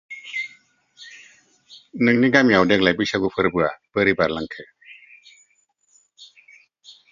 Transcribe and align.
नोंनि 2.07 2.31
गामियाव 2.37 2.65
देग्लाय 2.71 2.97
बैसागु 3.03 3.31
फोरबोआ 3.37 3.69
बोरै 4.01 4.17
बारलांखो? 4.23 4.67